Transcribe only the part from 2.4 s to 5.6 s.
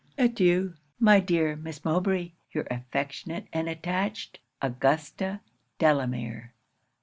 your affectionate and attached, AUGUSTA